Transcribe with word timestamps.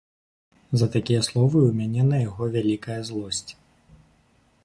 За 0.81 0.87
такія 0.95 1.21
словы 1.27 1.59
ў 1.65 1.71
мяне 1.81 2.03
на 2.11 2.17
яго 2.23 2.43
вялікая 2.57 2.97
злосць. 3.09 3.51